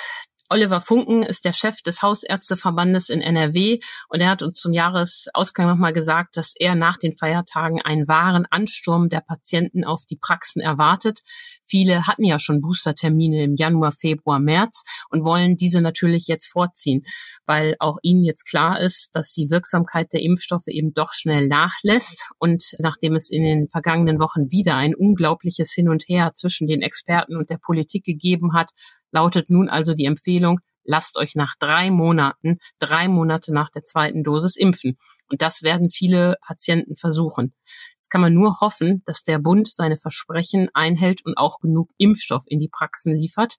Oliver 0.49 0.81
Funken 0.81 1.25
ist 1.25 1.45
der 1.45 1.53
Chef 1.53 1.83
des 1.83 2.03
Hausärzteverbandes 2.03 3.09
in 3.09 3.21
NRW 3.21 3.81
und 4.09 4.21
er 4.21 4.31
hat 4.31 4.43
uns 4.43 4.61
zum 4.61 4.73
Jahresausgang 4.73 5.67
nochmal 5.67 5.93
gesagt, 5.93 6.37
dass 6.37 6.55
er 6.57 6.77
nach 6.77 6.99
den 6.99 7.13
Feiertagen 7.13 7.83
einen 7.83 8.07
wahren 8.07 8.47
Ansturm 8.49 9.09
der 9.09 9.23
Patienten 9.23 9.85
auf 9.85 10.07
die 10.07 10.17
Praxen 10.17 10.63
erwartet. 10.63 11.23
Viele 11.65 12.07
hatten 12.07 12.23
ja 12.23 12.39
schon 12.39 12.61
Boostertermine 12.61 13.43
im 13.43 13.57
Januar, 13.57 13.91
Februar, 13.91 14.39
März 14.39 14.85
und 15.11 15.25
wollen 15.25 15.57
diese 15.57 15.81
natürlich 15.81 16.29
jetzt 16.29 16.47
vorziehen, 16.47 17.03
weil 17.45 17.75
auch 17.81 17.99
ihnen 18.03 18.23
jetzt 18.23 18.45
klar 18.45 18.81
ist, 18.81 19.11
dass 19.15 19.33
die 19.33 19.51
Wirksamkeit 19.51 20.13
der 20.13 20.23
Impfstoffe 20.23 20.69
eben 20.69 20.93
doch 20.95 21.13
schnell 21.13 21.49
nachlässt. 21.49 22.29
Und 22.39 22.77
nachdem 22.79 23.17
es 23.17 23.31
in 23.31 23.43
den 23.43 23.69
vergangenen 23.69 24.21
Wochen 24.21 24.53
wieder 24.53 24.77
ein 24.77 24.95
unglaubliches 24.95 25.73
Hin 25.73 25.89
und 25.89 26.05
Her 26.07 26.33
zwischen 26.35 26.69
den 26.69 26.83
Experten 26.83 27.37
und 27.37 27.51
der 27.51 27.59
Politik 27.59 28.05
gegeben 28.05 28.53
hat, 28.55 28.71
lautet 29.17 29.49
nun 29.49 29.71
also 29.71 29.95
die 29.95 30.05
Empfehlung, 30.05 30.61
lasst 30.85 31.17
euch 31.17 31.35
nach 31.35 31.55
drei 31.59 31.91
Monaten, 31.91 32.59
drei 32.79 33.09
Monate 33.09 33.51
nach 33.53 33.71
der 33.71 33.83
zweiten 33.83 34.23
Dosis 34.23 34.57
impfen. 34.57 34.99
Und 35.31 35.41
das 35.41 35.63
werden 35.63 35.89
viele 35.89 36.37
Patienten 36.47 36.97
versuchen. 36.97 37.55
Jetzt 37.97 38.11
kann 38.11 38.21
man 38.21 38.35
nur 38.35 38.61
hoffen, 38.61 39.03
dass 39.07 39.25
der 39.25 39.39
Bund 39.39 39.69
seine 39.69 39.97
Versprechen 39.97 40.69
einhält 40.75 41.25
und 41.25 41.39
auch 41.39 41.61
genug 41.61 41.89
Impfstoff 41.97 42.45
in 42.47 42.61
die 42.61 42.69
Praxen 42.69 43.17
liefert, 43.17 43.57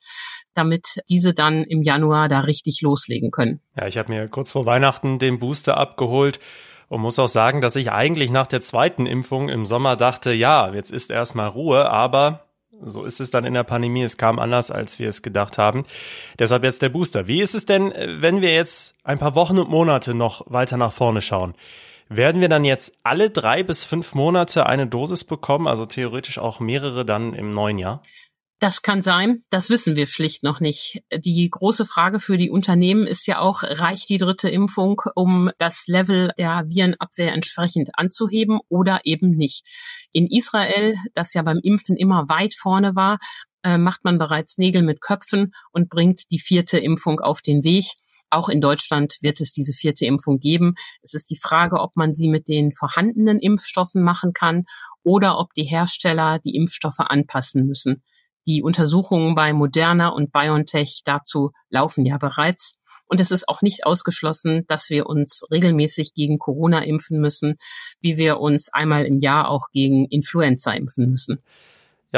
damit 0.53 0.99
diese 1.09 1.33
dann 1.33 1.63
im 1.63 1.81
Januar 1.81 2.29
da 2.29 2.41
richtig 2.41 2.81
loslegen 2.81 3.31
können. 3.31 3.59
Ja, 3.75 3.87
ich 3.87 3.97
habe 3.97 4.13
mir 4.13 4.27
kurz 4.27 4.51
vor 4.51 4.67
Weihnachten 4.67 5.17
den 5.17 5.39
Booster 5.39 5.75
abgeholt 5.75 6.39
und 6.87 7.01
muss 7.01 7.17
auch 7.17 7.27
sagen, 7.27 7.61
dass 7.61 7.75
ich 7.75 7.91
eigentlich 7.91 8.29
nach 8.29 8.47
der 8.47 8.61
zweiten 8.61 9.07
Impfung 9.07 9.49
im 9.49 9.65
Sommer 9.65 9.95
dachte, 9.95 10.31
ja, 10.33 10.71
jetzt 10.71 10.91
ist 10.91 11.09
erstmal 11.09 11.49
Ruhe, 11.49 11.89
aber 11.89 12.46
so 12.83 13.03
ist 13.03 13.19
es 13.19 13.31
dann 13.31 13.45
in 13.45 13.53
der 13.53 13.63
Pandemie. 13.63 14.03
Es 14.03 14.17
kam 14.17 14.39
anders, 14.39 14.71
als 14.71 14.99
wir 14.99 15.09
es 15.09 15.21
gedacht 15.21 15.57
haben. 15.57 15.85
Deshalb 16.39 16.63
jetzt 16.63 16.81
der 16.81 16.89
Booster. 16.89 17.27
Wie 17.27 17.41
ist 17.41 17.55
es 17.55 17.65
denn, 17.65 17.93
wenn 17.95 18.41
wir 18.41 18.53
jetzt 18.53 18.95
ein 19.03 19.19
paar 19.19 19.35
Wochen 19.35 19.57
und 19.57 19.69
Monate 19.69 20.13
noch 20.13 20.43
weiter 20.47 20.77
nach 20.77 20.93
vorne 20.93 21.21
schauen? 21.21 21.55
Werden 22.09 22.39
wir 22.39 22.47
dann 22.47 22.63
jetzt 22.63 22.93
alle 23.03 23.29
drei 23.29 23.63
bis 23.63 23.83
fünf 23.83 24.15
Monate 24.15 24.65
eine 24.65 24.87
Dosis 24.87 25.25
bekommen, 25.25 25.67
also 25.67 25.85
theoretisch 25.85 26.39
auch 26.39 26.59
mehrere 26.61 27.03
dann 27.03 27.33
im 27.33 27.51
neuen 27.51 27.77
Jahr? 27.77 28.01
Das 28.59 28.81
kann 28.81 29.03
sein, 29.03 29.43
das 29.51 29.69
wissen 29.69 29.95
wir 29.95 30.07
schlicht 30.07 30.41
noch 30.41 30.59
nicht. 30.59 31.03
Die 31.15 31.47
große 31.47 31.85
Frage 31.85 32.19
für 32.19 32.39
die 32.39 32.49
Unternehmen 32.49 33.05
ist 33.05 33.27
ja 33.27 33.37
auch, 33.37 33.61
reicht 33.61 34.09
die 34.09 34.17
dritte 34.17 34.49
Impfung, 34.49 34.99
um 35.13 35.51
das 35.59 35.85
Level 35.85 36.31
der 36.39 36.63
Virenabwehr 36.67 37.33
entsprechend 37.33 37.91
anzuheben 37.93 38.59
oder 38.67 39.01
eben 39.03 39.29
nicht. 39.29 39.63
In 40.11 40.25
Israel, 40.25 40.95
das 41.13 41.35
ja 41.35 41.43
beim 41.43 41.59
Impfen 41.61 41.97
immer 41.97 42.29
weit 42.29 42.55
vorne 42.55 42.95
war, 42.95 43.19
äh, 43.61 43.77
macht 43.77 44.03
man 44.03 44.17
bereits 44.17 44.57
Nägel 44.57 44.81
mit 44.81 45.01
Köpfen 45.01 45.53
und 45.71 45.89
bringt 45.89 46.31
die 46.31 46.39
vierte 46.39 46.79
Impfung 46.79 47.19
auf 47.19 47.43
den 47.43 47.63
Weg. 47.63 47.85
Auch 48.31 48.49
in 48.49 48.59
Deutschland 48.59 49.17
wird 49.21 49.39
es 49.39 49.51
diese 49.51 49.73
vierte 49.73 50.07
Impfung 50.07 50.39
geben. 50.39 50.73
Es 51.03 51.13
ist 51.13 51.29
die 51.29 51.37
Frage, 51.37 51.79
ob 51.79 51.95
man 51.95 52.15
sie 52.15 52.27
mit 52.27 52.47
den 52.47 52.71
vorhandenen 52.71 53.39
Impfstoffen 53.39 54.01
machen 54.01 54.33
kann 54.33 54.65
oder 55.03 55.37
ob 55.37 55.53
die 55.53 55.63
Hersteller 55.63 56.39
die 56.39 56.55
Impfstoffe 56.55 56.99
anpassen 56.99 57.67
müssen. 57.67 58.03
Die 58.47 58.63
Untersuchungen 58.63 59.35
bei 59.35 59.51
Moderna 59.51 60.07
und 60.07 60.31
BioNTech 60.31 61.01
dazu 61.03 61.51
laufen 61.69 62.05
ja 62.05 62.17
bereits. 62.17 62.79
Und 63.05 63.19
es 63.19 63.29
ist 63.29 63.47
auch 63.49 63.61
nicht 63.61 63.85
ausgeschlossen, 63.85 64.65
dass 64.67 64.89
wir 64.89 65.05
uns 65.07 65.43
regelmäßig 65.51 66.13
gegen 66.13 66.39
Corona 66.39 66.83
impfen 66.83 67.19
müssen, 67.19 67.57
wie 67.99 68.17
wir 68.17 68.39
uns 68.39 68.69
einmal 68.73 69.05
im 69.05 69.19
Jahr 69.19 69.49
auch 69.49 69.67
gegen 69.71 70.05
Influenza 70.05 70.71
impfen 70.71 71.09
müssen. 71.11 71.41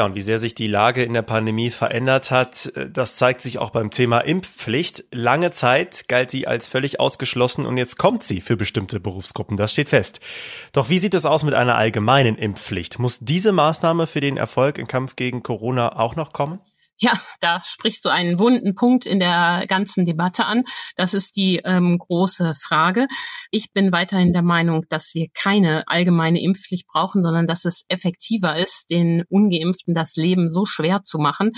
Ja, 0.00 0.06
und 0.06 0.14
wie 0.14 0.22
sehr 0.22 0.38
sich 0.38 0.54
die 0.54 0.66
Lage 0.66 1.04
in 1.04 1.12
der 1.12 1.20
Pandemie 1.20 1.68
verändert 1.68 2.30
hat, 2.30 2.72
äh, 2.74 2.88
das 2.88 3.16
zeigt 3.16 3.42
sich 3.42 3.58
auch 3.58 3.68
beim 3.68 3.90
Thema 3.90 4.20
Impfpflicht. 4.20 5.04
Lange 5.12 5.50
Zeit 5.50 6.06
galt 6.08 6.30
sie 6.30 6.46
als 6.46 6.68
völlig 6.68 6.98
ausgeschlossen 6.98 7.66
und 7.66 7.76
jetzt 7.76 7.98
kommt 7.98 8.22
sie 8.22 8.40
für 8.40 8.56
bestimmte 8.56 8.98
Berufsgruppen. 8.98 9.58
Das 9.58 9.72
steht 9.72 9.90
fest. 9.90 10.20
Doch 10.72 10.88
wie 10.88 10.96
sieht 10.96 11.12
es 11.12 11.26
aus 11.26 11.44
mit 11.44 11.52
einer 11.52 11.74
allgemeinen 11.74 12.38
Impfpflicht? 12.38 12.98
Muss 12.98 13.18
diese 13.18 13.52
Maßnahme 13.52 14.06
für 14.06 14.22
den 14.22 14.38
Erfolg 14.38 14.78
im 14.78 14.86
Kampf 14.86 15.16
gegen 15.16 15.42
Corona 15.42 15.94
auch 15.98 16.16
noch 16.16 16.32
kommen? 16.32 16.60
Ja, 17.02 17.18
da 17.40 17.62
sprichst 17.64 18.04
du 18.04 18.10
einen 18.10 18.38
wunden 18.38 18.74
Punkt 18.74 19.06
in 19.06 19.20
der 19.20 19.64
ganzen 19.68 20.04
Debatte 20.04 20.44
an. 20.44 20.64
Das 20.96 21.14
ist 21.14 21.34
die 21.36 21.56
ähm, 21.64 21.96
große 21.96 22.54
Frage. 22.54 23.08
Ich 23.50 23.72
bin 23.72 23.90
weiterhin 23.90 24.34
der 24.34 24.42
Meinung, 24.42 24.84
dass 24.90 25.14
wir 25.14 25.28
keine 25.32 25.88
allgemeine 25.88 26.42
Impfpflicht 26.42 26.86
brauchen, 26.86 27.22
sondern 27.22 27.46
dass 27.46 27.64
es 27.64 27.86
effektiver 27.88 28.54
ist, 28.56 28.90
den 28.90 29.24
Ungeimpften 29.30 29.94
das 29.94 30.16
Leben 30.16 30.50
so 30.50 30.66
schwer 30.66 31.02
zu 31.02 31.18
machen, 31.18 31.52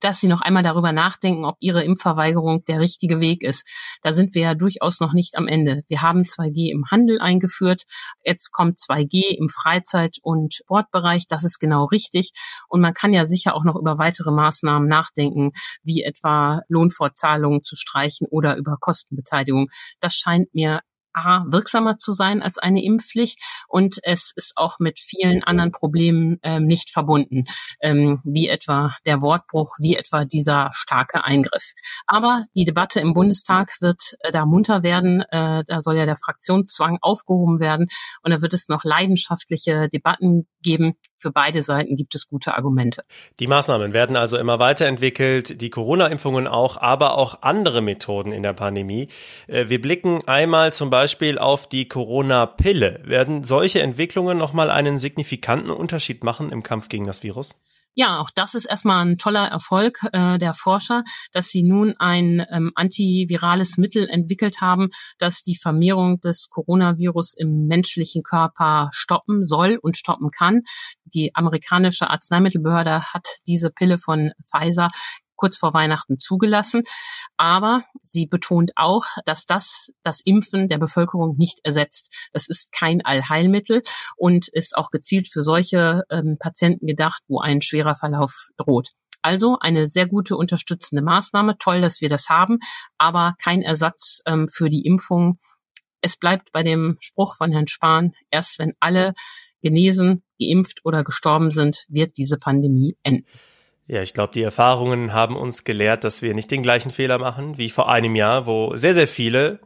dass 0.00 0.20
sie 0.20 0.28
noch 0.28 0.40
einmal 0.40 0.62
darüber 0.62 0.92
nachdenken, 0.92 1.44
ob 1.44 1.56
ihre 1.60 1.84
Impfverweigerung 1.84 2.64
der 2.64 2.80
richtige 2.80 3.20
Weg 3.20 3.42
ist. 3.42 3.66
Da 4.02 4.12
sind 4.12 4.34
wir 4.34 4.42
ja 4.42 4.54
durchaus 4.54 5.00
noch 5.00 5.12
nicht 5.12 5.36
am 5.36 5.48
Ende. 5.48 5.82
Wir 5.88 6.02
haben 6.02 6.22
2G 6.22 6.70
im 6.70 6.84
Handel 6.90 7.20
eingeführt. 7.20 7.84
Jetzt 8.24 8.52
kommt 8.52 8.78
2G 8.78 9.36
im 9.36 9.48
Freizeit- 9.48 10.18
und 10.22 10.54
Sportbereich. 10.54 11.26
Das 11.28 11.44
ist 11.44 11.58
genau 11.58 11.84
richtig. 11.86 12.32
Und 12.68 12.80
man 12.80 12.94
kann 12.94 13.12
ja 13.12 13.26
sicher 13.26 13.54
auch 13.54 13.64
noch 13.64 13.76
über 13.76 13.98
weitere 13.98 14.30
Maßnahmen 14.30 14.88
nachdenken, 14.88 15.52
wie 15.82 16.02
etwa 16.02 16.62
Lohnfortzahlungen 16.68 17.62
zu 17.62 17.76
streichen 17.76 18.26
oder 18.30 18.56
über 18.56 18.76
Kostenbeteiligung. 18.78 19.68
Das 20.00 20.14
scheint 20.14 20.54
mir 20.54 20.80
A, 21.18 21.44
wirksamer 21.48 21.98
zu 21.98 22.12
sein 22.12 22.42
als 22.42 22.58
eine 22.58 22.82
Impfpflicht 22.82 23.40
und 23.66 23.98
es 24.02 24.32
ist 24.36 24.52
auch 24.56 24.78
mit 24.78 25.00
vielen 25.00 25.42
anderen 25.42 25.72
Problemen 25.72 26.38
ähm, 26.42 26.66
nicht 26.66 26.90
verbunden, 26.90 27.44
ähm, 27.80 28.20
wie 28.24 28.48
etwa 28.48 28.94
der 29.04 29.20
Wortbruch, 29.20 29.74
wie 29.80 29.96
etwa 29.96 30.24
dieser 30.24 30.70
starke 30.72 31.24
Eingriff. 31.24 31.72
Aber 32.06 32.44
die 32.54 32.64
Debatte 32.64 33.00
im 33.00 33.14
Bundestag 33.14 33.72
wird 33.80 34.16
äh, 34.20 34.32
da 34.32 34.46
munter 34.46 34.82
werden. 34.82 35.22
Äh, 35.30 35.64
da 35.66 35.82
soll 35.82 35.96
ja 35.96 36.06
der 36.06 36.16
Fraktionszwang 36.16 36.98
aufgehoben 37.00 37.60
werden 37.60 37.88
und 38.22 38.30
da 38.30 38.42
wird 38.42 38.54
es 38.54 38.68
noch 38.68 38.84
leidenschaftliche 38.84 39.88
Debatten 39.88 40.46
geben. 40.62 40.94
Für 41.16 41.32
beide 41.32 41.62
Seiten 41.62 41.96
gibt 41.96 42.14
es 42.14 42.28
gute 42.28 42.54
Argumente. 42.54 43.02
Die 43.40 43.48
Maßnahmen 43.48 43.92
werden 43.92 44.16
also 44.16 44.38
immer 44.38 44.60
weiterentwickelt, 44.60 45.60
die 45.60 45.70
Corona-Impfungen 45.70 46.46
auch, 46.46 46.76
aber 46.76 47.18
auch 47.18 47.42
andere 47.42 47.80
Methoden 47.80 48.30
in 48.30 48.44
der 48.44 48.52
Pandemie. 48.52 49.08
Äh, 49.48 49.68
wir 49.68 49.80
blicken 49.80 50.20
einmal 50.26 50.72
zum 50.72 50.90
Beispiel 51.08 51.38
auf 51.38 51.66
die 51.66 51.88
Corona-Pille. 51.88 53.00
Werden 53.04 53.42
solche 53.42 53.80
Entwicklungen 53.80 54.36
nochmal 54.36 54.70
einen 54.70 54.98
signifikanten 54.98 55.70
Unterschied 55.70 56.22
machen 56.22 56.52
im 56.52 56.62
Kampf 56.62 56.90
gegen 56.90 57.06
das 57.06 57.22
Virus? 57.22 57.58
Ja, 57.94 58.18
auch 58.18 58.28
das 58.28 58.54
ist 58.54 58.66
erstmal 58.66 59.06
ein 59.06 59.16
toller 59.16 59.48
Erfolg 59.48 60.00
äh, 60.12 60.36
der 60.36 60.52
Forscher, 60.52 61.04
dass 61.32 61.48
sie 61.48 61.62
nun 61.62 61.94
ein 61.98 62.44
ähm, 62.52 62.72
antivirales 62.74 63.78
Mittel 63.78 64.06
entwickelt 64.06 64.60
haben, 64.60 64.90
das 65.18 65.40
die 65.40 65.56
Vermehrung 65.56 66.20
des 66.20 66.50
Coronavirus 66.50 67.36
im 67.38 67.66
menschlichen 67.66 68.22
Körper 68.22 68.90
stoppen 68.92 69.46
soll 69.46 69.78
und 69.80 69.96
stoppen 69.96 70.30
kann. 70.30 70.60
Die 71.06 71.34
amerikanische 71.34 72.10
Arzneimittelbehörde 72.10 73.14
hat 73.14 73.26
diese 73.46 73.70
Pille 73.70 73.96
von 73.96 74.32
Pfizer 74.44 74.90
kurz 75.38 75.56
vor 75.56 75.72
Weihnachten 75.72 76.18
zugelassen. 76.18 76.82
Aber 77.38 77.84
sie 78.02 78.26
betont 78.26 78.72
auch, 78.76 79.06
dass 79.24 79.46
das 79.46 79.92
das 80.02 80.20
Impfen 80.20 80.68
der 80.68 80.78
Bevölkerung 80.78 81.36
nicht 81.38 81.60
ersetzt. 81.62 82.14
Das 82.32 82.48
ist 82.48 82.72
kein 82.72 83.02
Allheilmittel 83.02 83.82
und 84.16 84.48
ist 84.48 84.76
auch 84.76 84.90
gezielt 84.90 85.28
für 85.28 85.42
solche 85.42 86.02
ähm, 86.10 86.36
Patienten 86.38 86.86
gedacht, 86.86 87.22
wo 87.28 87.40
ein 87.40 87.62
schwerer 87.62 87.94
Verlauf 87.94 88.48
droht. 88.58 88.90
Also 89.22 89.58
eine 89.60 89.88
sehr 89.88 90.06
gute 90.06 90.36
unterstützende 90.36 91.02
Maßnahme. 91.02 91.58
Toll, 91.58 91.80
dass 91.80 92.00
wir 92.00 92.08
das 92.08 92.28
haben, 92.28 92.58
aber 92.98 93.34
kein 93.42 93.62
Ersatz 93.62 94.20
ähm, 94.26 94.48
für 94.48 94.68
die 94.68 94.84
Impfung. 94.84 95.38
Es 96.00 96.16
bleibt 96.16 96.52
bei 96.52 96.62
dem 96.62 96.96
Spruch 97.00 97.34
von 97.36 97.50
Herrn 97.50 97.66
Spahn, 97.66 98.12
erst 98.30 98.58
wenn 98.58 98.74
alle 98.78 99.14
genesen, 99.60 100.22
geimpft 100.40 100.84
oder 100.84 101.02
gestorben 101.02 101.50
sind, 101.50 101.84
wird 101.88 102.16
diese 102.16 102.38
Pandemie 102.38 102.96
enden. 103.02 103.26
Ja, 103.88 104.02
ich 104.02 104.12
glaube, 104.12 104.34
die 104.34 104.42
Erfahrungen 104.42 105.14
haben 105.14 105.34
uns 105.34 105.64
gelehrt, 105.64 106.04
dass 106.04 106.20
wir 106.20 106.34
nicht 106.34 106.50
den 106.50 106.62
gleichen 106.62 106.90
Fehler 106.90 107.18
machen 107.18 107.56
wie 107.56 107.70
vor 107.70 107.88
einem 107.88 108.14
Jahr, 108.14 108.44
wo 108.44 108.76
sehr, 108.76 108.94
sehr 108.94 109.08
viele, 109.08 109.60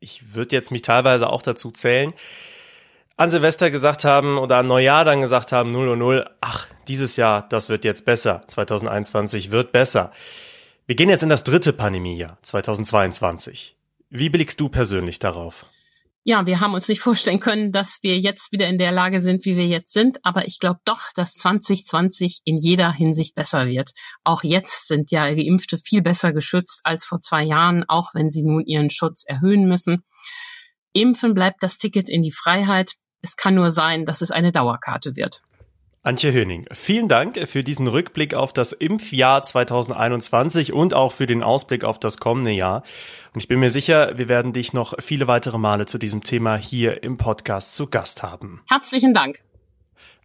ich 0.00 0.34
würde 0.34 0.56
jetzt 0.56 0.70
mich 0.70 0.80
teilweise 0.80 1.28
auch 1.28 1.42
dazu 1.42 1.70
zählen, 1.70 2.14
an 3.18 3.28
Silvester 3.28 3.70
gesagt 3.70 4.04
haben 4.04 4.38
oder 4.38 4.56
an 4.56 4.68
Neujahr 4.68 5.04
dann 5.04 5.20
gesagt 5.20 5.52
haben, 5.52 5.70
0 5.70 5.88
und 5.88 5.98
0, 5.98 6.30
ach, 6.40 6.66
dieses 6.86 7.16
Jahr, 7.16 7.46
das 7.46 7.68
wird 7.68 7.84
jetzt 7.84 8.06
besser, 8.06 8.42
2021 8.46 9.50
wird 9.50 9.70
besser. 9.70 10.12
Wir 10.86 10.94
gehen 10.94 11.10
jetzt 11.10 11.22
in 11.22 11.28
das 11.28 11.44
dritte 11.44 11.74
Pandemiejahr, 11.74 12.38
2022. 12.40 13.76
Wie 14.08 14.30
blickst 14.30 14.58
du 14.60 14.70
persönlich 14.70 15.18
darauf? 15.18 15.66
Ja, 16.28 16.44
wir 16.44 16.60
haben 16.60 16.74
uns 16.74 16.88
nicht 16.88 17.00
vorstellen 17.00 17.40
können, 17.40 17.72
dass 17.72 18.00
wir 18.02 18.18
jetzt 18.18 18.52
wieder 18.52 18.68
in 18.68 18.76
der 18.76 18.92
Lage 18.92 19.22
sind, 19.22 19.46
wie 19.46 19.56
wir 19.56 19.66
jetzt 19.66 19.94
sind. 19.94 20.18
Aber 20.26 20.46
ich 20.46 20.58
glaube 20.58 20.78
doch, 20.84 21.10
dass 21.14 21.32
2020 21.36 22.40
in 22.44 22.58
jeder 22.58 22.92
Hinsicht 22.92 23.34
besser 23.34 23.66
wird. 23.66 23.92
Auch 24.24 24.42
jetzt 24.42 24.88
sind 24.88 25.10
ja 25.10 25.32
Geimpfte 25.32 25.78
viel 25.78 26.02
besser 26.02 26.34
geschützt 26.34 26.82
als 26.84 27.06
vor 27.06 27.22
zwei 27.22 27.44
Jahren, 27.44 27.82
auch 27.88 28.10
wenn 28.12 28.28
sie 28.28 28.42
nun 28.42 28.62
ihren 28.66 28.90
Schutz 28.90 29.24
erhöhen 29.26 29.66
müssen. 29.66 30.04
Impfen 30.92 31.32
bleibt 31.32 31.62
das 31.62 31.78
Ticket 31.78 32.10
in 32.10 32.20
die 32.20 32.30
Freiheit. 32.30 32.92
Es 33.22 33.36
kann 33.36 33.54
nur 33.54 33.70
sein, 33.70 34.04
dass 34.04 34.20
es 34.20 34.30
eine 34.30 34.52
Dauerkarte 34.52 35.16
wird. 35.16 35.40
Antje 36.08 36.32
Höning, 36.32 36.64
vielen 36.72 37.06
Dank 37.06 37.38
für 37.46 37.62
diesen 37.62 37.86
Rückblick 37.86 38.32
auf 38.32 38.54
das 38.54 38.72
Impfjahr 38.72 39.42
2021 39.42 40.72
und 40.72 40.94
auch 40.94 41.12
für 41.12 41.26
den 41.26 41.42
Ausblick 41.42 41.84
auf 41.84 41.98
das 41.98 42.16
kommende 42.16 42.50
Jahr. 42.50 42.82
Und 43.34 43.42
ich 43.42 43.46
bin 43.46 43.60
mir 43.60 43.68
sicher, 43.68 44.16
wir 44.16 44.26
werden 44.26 44.54
dich 44.54 44.72
noch 44.72 44.94
viele 45.00 45.26
weitere 45.26 45.58
Male 45.58 45.84
zu 45.84 45.98
diesem 45.98 46.22
Thema 46.22 46.56
hier 46.56 47.02
im 47.02 47.18
Podcast 47.18 47.74
zu 47.74 47.88
Gast 47.90 48.22
haben. 48.22 48.62
Herzlichen 48.70 49.12
Dank. 49.12 49.42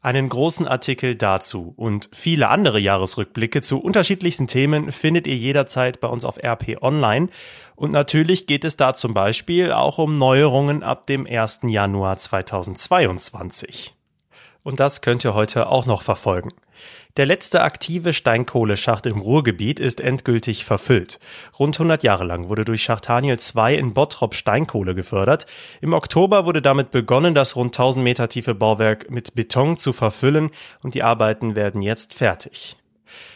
Einen 0.01 0.29
großen 0.29 0.69
Artikel 0.69 1.15
dazu 1.17 1.73
und 1.75 2.09
viele 2.13 2.47
andere 2.47 2.79
Jahresrückblicke 2.79 3.61
zu 3.61 3.79
unterschiedlichsten 3.79 4.47
Themen 4.47 4.89
findet 4.89 5.27
ihr 5.27 5.35
jederzeit 5.35 5.99
bei 5.99 6.07
uns 6.07 6.23
auf 6.23 6.41
RP 6.41 6.81
Online. 6.81 7.27
Und 7.75 7.91
natürlich 7.91 8.47
geht 8.47 8.63
es 8.63 8.77
da 8.77 8.93
zum 8.93 9.13
Beispiel 9.13 9.73
auch 9.73 9.97
um 9.97 10.17
Neuerungen 10.17 10.81
ab 10.81 11.07
dem 11.07 11.27
1. 11.27 11.59
Januar 11.63 12.17
2022 12.17 13.93
und 14.63 14.79
das 14.79 15.01
könnt 15.01 15.23
ihr 15.23 15.33
heute 15.33 15.67
auch 15.67 15.85
noch 15.85 16.01
verfolgen. 16.01 16.49
Der 17.15 17.27
letzte 17.27 17.61
aktive 17.61 18.11
Steinkohleschacht 18.11 19.05
im 19.05 19.19
Ruhrgebiet 19.19 19.79
ist 19.79 20.01
endgültig 20.01 20.65
verfüllt. 20.65 21.19
Rund 21.59 21.75
100 21.75 22.01
Jahre 22.01 22.23
lang 22.23 22.49
wurde 22.49 22.65
durch 22.65 22.81
Schacht 22.81 23.07
Haniel 23.07 23.37
2 23.37 23.75
in 23.75 23.93
Bottrop 23.93 24.33
Steinkohle 24.33 24.95
gefördert. 24.95 25.45
Im 25.79 25.93
Oktober 25.93 26.45
wurde 26.45 26.63
damit 26.63 26.89
begonnen, 26.89 27.35
das 27.35 27.55
rund 27.55 27.75
1000 27.75 28.03
Meter 28.03 28.29
tiefe 28.29 28.55
Bauwerk 28.55 29.11
mit 29.11 29.35
Beton 29.35 29.77
zu 29.77 29.93
verfüllen 29.93 30.49
und 30.81 30.95
die 30.95 31.03
Arbeiten 31.03 31.55
werden 31.55 31.83
jetzt 31.83 32.15
fertig. 32.15 32.77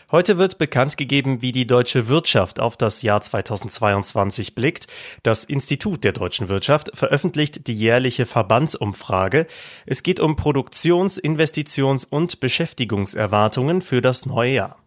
Heute 0.09 0.37
wird 0.37 0.57
bekannt 0.57 0.95
gegeben, 0.95 1.41
wie 1.41 1.51
die 1.51 1.67
deutsche 1.67 2.07
Wirtschaft 2.07 2.61
auf 2.61 2.77
das 2.77 3.01
Jahr 3.01 3.21
2022 3.21 4.55
blickt. 4.55 4.87
Das 5.21 5.43
Institut 5.43 6.05
der 6.05 6.13
deutschen 6.13 6.47
Wirtschaft 6.47 6.91
veröffentlicht 6.93 7.67
die 7.67 7.75
jährliche 7.75 8.25
Verbandsumfrage. 8.25 9.47
Es 9.85 10.03
geht 10.03 10.21
um 10.21 10.37
Produktions-, 10.37 11.21
Investitions- 11.21 12.05
und 12.05 12.39
Beschäftigungserwartungen 12.39 13.81
für 13.81 14.01
das 14.01 14.25
neue 14.25 14.53
Jahr. 14.53 14.77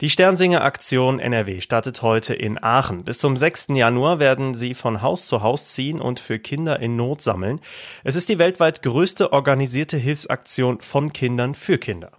Die 0.00 0.10
Sternsinger 0.10 0.62
Aktion 0.62 1.20
NRW 1.20 1.60
startet 1.60 2.02
heute 2.02 2.34
in 2.34 2.60
Aachen. 2.60 3.04
Bis 3.04 3.18
zum 3.18 3.36
6. 3.36 3.68
Januar 3.74 4.18
werden 4.18 4.54
sie 4.54 4.74
von 4.74 5.00
Haus 5.00 5.26
zu 5.26 5.42
Haus 5.42 5.74
ziehen 5.74 6.00
und 6.00 6.18
für 6.18 6.38
Kinder 6.38 6.80
in 6.80 6.96
Not 6.96 7.22
sammeln. 7.22 7.60
Es 8.02 8.16
ist 8.16 8.28
die 8.28 8.38
weltweit 8.38 8.82
größte 8.82 9.32
organisierte 9.32 9.96
Hilfsaktion 9.96 10.80
von 10.80 11.12
Kindern 11.12 11.54
für 11.54 11.78
Kinder. 11.78 12.10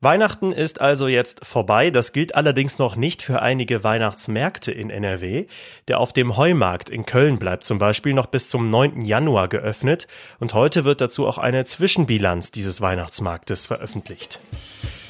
Weihnachten 0.00 0.52
ist 0.52 0.80
also 0.80 1.08
jetzt 1.08 1.44
vorbei. 1.44 1.90
Das 1.90 2.12
gilt 2.12 2.36
allerdings 2.36 2.78
noch 2.78 2.94
nicht 2.94 3.20
für 3.22 3.42
einige 3.42 3.82
Weihnachtsmärkte 3.82 4.70
in 4.70 4.90
NRW. 4.90 5.46
Der 5.88 5.98
auf 5.98 6.12
dem 6.12 6.36
Heumarkt 6.36 6.88
in 6.88 7.04
Köln 7.04 7.38
bleibt 7.38 7.64
zum 7.64 7.78
Beispiel 7.78 8.14
noch 8.14 8.26
bis 8.26 8.48
zum 8.48 8.70
9. 8.70 9.00
Januar 9.00 9.48
geöffnet 9.48 10.06
und 10.38 10.54
heute 10.54 10.84
wird 10.84 11.00
dazu 11.00 11.26
auch 11.26 11.38
eine 11.38 11.64
Zwischenbilanz 11.64 12.52
dieses 12.52 12.80
Weihnachtsmarktes 12.80 13.66
veröffentlicht. 13.66 14.38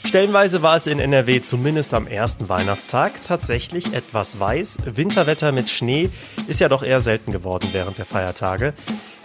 Stellenweise 0.09 0.63
war 0.63 0.75
es 0.75 0.87
in 0.87 1.01
NRW 1.01 1.43
zumindest 1.43 1.93
am 1.93 2.07
ersten 2.07 2.49
Weihnachtstag 2.49 3.21
tatsächlich 3.21 3.93
etwas 3.93 4.41
weiß. 4.41 4.79
Winterwetter 4.87 5.53
mit 5.53 5.69
Schnee 5.69 6.09
ist 6.47 6.61
ja 6.61 6.71
doch 6.71 6.83
eher 6.83 7.03
selten 7.03 7.31
geworden 7.31 7.69
während 7.73 7.99
der 7.99 8.07
Feiertage. 8.07 8.73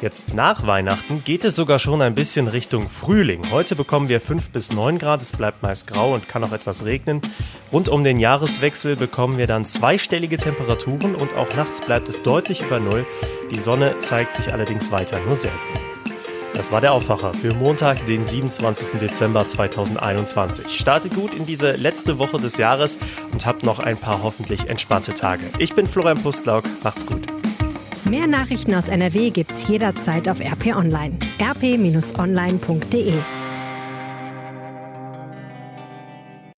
Jetzt 0.01 0.33
nach 0.33 0.67
Weihnachten 0.67 1.23
geht 1.23 1.45
es 1.45 1.55
sogar 1.55 1.79
schon 1.79 2.01
ein 2.01 2.15
bisschen 2.15 2.49
Richtung 2.49 2.89
Frühling. 2.89 3.49
Heute 3.49 3.77
bekommen 3.77 4.09
wir 4.09 4.19
5 4.19 4.49
bis 4.49 4.73
9 4.73 4.97
Grad, 4.97 5.21
es 5.21 5.31
bleibt 5.31 5.63
meist 5.63 5.87
grau 5.87 6.13
und 6.13 6.27
kann 6.27 6.43
auch 6.43 6.51
etwas 6.51 6.83
regnen. 6.83 7.21
Rund 7.71 7.87
um 7.87 8.03
den 8.03 8.17
Jahreswechsel 8.17 8.97
bekommen 8.97 9.37
wir 9.37 9.47
dann 9.47 9.65
zweistellige 9.65 10.35
Temperaturen 10.35 11.15
und 11.15 11.37
auch 11.37 11.55
nachts 11.55 11.79
bleibt 11.79 12.09
es 12.09 12.23
deutlich 12.23 12.61
über 12.61 12.81
Null. 12.81 13.05
Die 13.51 13.59
Sonne 13.59 13.99
zeigt 13.99 14.33
sich 14.33 14.51
allerdings 14.51 14.91
weiter 14.91 15.21
nur 15.21 15.37
selten. 15.37 15.82
Das 16.53 16.71
war 16.71 16.81
der 16.81 16.93
Aufwacher 16.93 17.33
für 17.33 17.53
Montag, 17.53 18.05
den 18.05 18.23
27. 18.23 18.99
Dezember 18.99 19.47
2021. 19.47 20.69
Startet 20.79 21.15
gut 21.15 21.33
in 21.33 21.45
diese 21.45 21.71
letzte 21.71 22.19
Woche 22.19 22.37
des 22.37 22.57
Jahres 22.57 22.99
und 23.31 23.45
habt 23.45 23.63
noch 23.63 23.79
ein 23.79 23.97
paar 23.97 24.21
hoffentlich 24.21 24.69
entspannte 24.69 25.13
Tage. 25.13 25.45
Ich 25.57 25.73
bin 25.73 25.87
Florian 25.87 26.21
Pustlauk, 26.21 26.65
macht's 26.83 27.05
gut. 27.05 27.25
Mehr 28.05 28.27
Nachrichten 28.27 28.75
aus 28.75 28.87
NRW 28.87 29.31
gibt's 29.31 29.67
jederzeit 29.67 30.29
auf 30.29 30.39
RP 30.39 30.75
Online. 30.75 31.17
rp-online.de 31.41 33.13